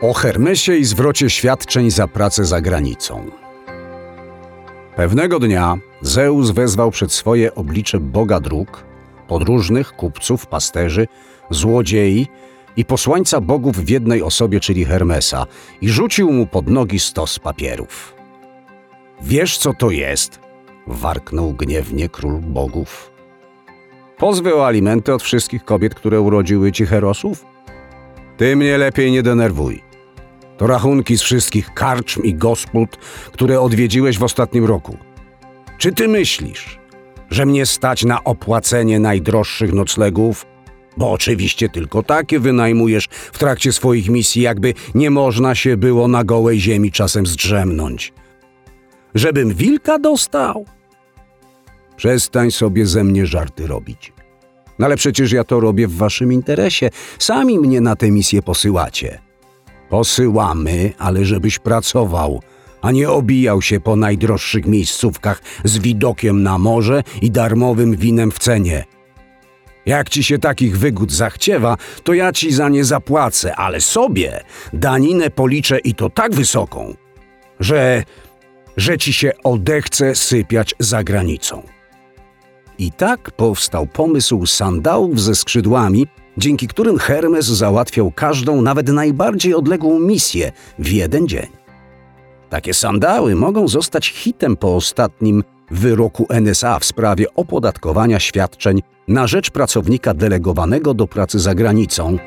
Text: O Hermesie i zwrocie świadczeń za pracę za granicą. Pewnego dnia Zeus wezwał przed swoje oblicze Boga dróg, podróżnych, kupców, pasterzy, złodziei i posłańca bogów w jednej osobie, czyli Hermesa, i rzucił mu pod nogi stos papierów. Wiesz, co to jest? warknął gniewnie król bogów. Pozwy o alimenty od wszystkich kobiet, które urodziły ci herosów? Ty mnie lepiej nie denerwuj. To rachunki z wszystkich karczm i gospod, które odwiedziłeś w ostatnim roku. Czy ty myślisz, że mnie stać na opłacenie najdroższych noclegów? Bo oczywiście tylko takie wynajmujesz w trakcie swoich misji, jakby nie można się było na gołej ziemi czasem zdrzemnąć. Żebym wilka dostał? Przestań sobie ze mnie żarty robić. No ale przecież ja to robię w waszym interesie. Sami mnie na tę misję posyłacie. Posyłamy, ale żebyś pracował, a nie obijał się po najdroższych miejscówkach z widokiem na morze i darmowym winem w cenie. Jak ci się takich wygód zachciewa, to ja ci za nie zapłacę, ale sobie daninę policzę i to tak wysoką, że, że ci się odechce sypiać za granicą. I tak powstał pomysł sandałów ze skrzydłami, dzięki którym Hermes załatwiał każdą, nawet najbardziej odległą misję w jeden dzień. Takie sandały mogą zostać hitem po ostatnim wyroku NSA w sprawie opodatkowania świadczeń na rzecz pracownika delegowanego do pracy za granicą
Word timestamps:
O 0.00 0.12
Hermesie 0.12 0.76
i 0.76 0.84
zwrocie 0.84 1.30
świadczeń 1.30 1.90
za 1.90 2.08
pracę 2.08 2.44
za 2.44 2.60
granicą. 2.60 3.30
Pewnego 4.96 5.40
dnia 5.40 5.78
Zeus 6.00 6.50
wezwał 6.50 6.90
przed 6.90 7.12
swoje 7.12 7.54
oblicze 7.54 8.00
Boga 8.00 8.40
dróg, 8.40 8.84
podróżnych, 9.28 9.92
kupców, 9.92 10.46
pasterzy, 10.46 11.06
złodziei 11.50 12.26
i 12.76 12.84
posłańca 12.84 13.40
bogów 13.40 13.76
w 13.76 13.88
jednej 13.88 14.22
osobie, 14.22 14.60
czyli 14.60 14.84
Hermesa, 14.84 15.46
i 15.80 15.88
rzucił 15.88 16.32
mu 16.32 16.46
pod 16.46 16.68
nogi 16.68 16.98
stos 16.98 17.38
papierów. 17.38 18.14
Wiesz, 19.22 19.58
co 19.58 19.74
to 19.74 19.90
jest? 19.90 20.40
warknął 20.86 21.52
gniewnie 21.52 22.08
król 22.08 22.40
bogów. 22.40 23.10
Pozwy 24.18 24.54
o 24.54 24.66
alimenty 24.66 25.14
od 25.14 25.22
wszystkich 25.22 25.64
kobiet, 25.64 25.94
które 25.94 26.20
urodziły 26.20 26.72
ci 26.72 26.86
herosów? 26.86 27.44
Ty 28.36 28.56
mnie 28.56 28.78
lepiej 28.78 29.12
nie 29.12 29.22
denerwuj. 29.22 29.85
To 30.56 30.66
rachunki 30.66 31.18
z 31.18 31.22
wszystkich 31.22 31.74
karczm 31.74 32.22
i 32.22 32.34
gospod, 32.34 32.96
które 33.32 33.60
odwiedziłeś 33.60 34.18
w 34.18 34.22
ostatnim 34.22 34.64
roku. 34.64 34.96
Czy 35.78 35.92
ty 35.92 36.08
myślisz, 36.08 36.78
że 37.30 37.46
mnie 37.46 37.66
stać 37.66 38.04
na 38.04 38.24
opłacenie 38.24 38.98
najdroższych 38.98 39.72
noclegów? 39.72 40.46
Bo 40.96 41.12
oczywiście 41.12 41.68
tylko 41.68 42.02
takie 42.02 42.40
wynajmujesz 42.40 43.08
w 43.10 43.38
trakcie 43.38 43.72
swoich 43.72 44.08
misji, 44.08 44.42
jakby 44.42 44.74
nie 44.94 45.10
można 45.10 45.54
się 45.54 45.76
było 45.76 46.08
na 46.08 46.24
gołej 46.24 46.60
ziemi 46.60 46.92
czasem 46.92 47.26
zdrzemnąć. 47.26 48.12
Żebym 49.14 49.54
wilka 49.54 49.98
dostał? 49.98 50.64
Przestań 51.96 52.50
sobie 52.50 52.86
ze 52.86 53.04
mnie 53.04 53.26
żarty 53.26 53.66
robić. 53.66 54.12
No 54.78 54.86
ale 54.86 54.96
przecież 54.96 55.32
ja 55.32 55.44
to 55.44 55.60
robię 55.60 55.88
w 55.88 55.96
waszym 55.96 56.32
interesie. 56.32 56.90
Sami 57.18 57.58
mnie 57.58 57.80
na 57.80 57.96
tę 57.96 58.10
misję 58.10 58.42
posyłacie. 58.42 59.25
Posyłamy, 59.88 60.92
ale 60.98 61.24
żebyś 61.24 61.58
pracował, 61.58 62.40
a 62.82 62.92
nie 62.92 63.10
obijał 63.10 63.62
się 63.62 63.80
po 63.80 63.96
najdroższych 63.96 64.66
miejscówkach 64.66 65.42
z 65.64 65.78
widokiem 65.78 66.42
na 66.42 66.58
morze 66.58 67.02
i 67.22 67.30
darmowym 67.30 67.96
winem 67.96 68.30
w 68.30 68.38
cenie. 68.38 68.84
Jak 69.86 70.08
ci 70.08 70.24
się 70.24 70.38
takich 70.38 70.78
wygód 70.78 71.12
zachciewa, 71.12 71.76
to 72.04 72.14
ja 72.14 72.32
ci 72.32 72.52
za 72.52 72.68
nie 72.68 72.84
zapłacę, 72.84 73.56
ale 73.56 73.80
sobie 73.80 74.40
daninę 74.72 75.30
policzę 75.30 75.78
i 75.78 75.94
to 75.94 76.10
tak 76.10 76.34
wysoką, 76.34 76.94
że, 77.60 78.04
że 78.76 78.98
ci 78.98 79.12
się 79.12 79.32
odechce 79.44 80.14
sypiać 80.14 80.74
za 80.78 81.04
granicą. 81.04 81.62
I 82.78 82.92
tak 82.92 83.30
powstał 83.30 83.86
pomysł 83.86 84.46
sandałów 84.46 85.20
ze 85.20 85.34
skrzydłami, 85.34 86.06
dzięki 86.38 86.68
którym 86.68 86.98
Hermes 86.98 87.46
załatwiał 87.46 88.10
każdą, 88.10 88.62
nawet 88.62 88.88
najbardziej 88.88 89.54
odległą 89.54 89.98
misję 90.00 90.52
w 90.78 90.88
jeden 90.88 91.28
dzień. 91.28 91.46
Takie 92.50 92.74
sandały 92.74 93.34
mogą 93.34 93.68
zostać 93.68 94.08
hitem 94.08 94.56
po 94.56 94.76
ostatnim 94.76 95.44
wyroku 95.70 96.26
NSA 96.30 96.78
w 96.78 96.84
sprawie 96.84 97.34
opodatkowania 97.34 98.20
świadczeń 98.20 98.82
na 99.08 99.26
rzecz 99.26 99.50
pracownika 99.50 100.14
delegowanego 100.14 100.94
do 100.94 101.06
pracy 101.06 101.38
za 101.40 101.54
granicą 101.54 102.18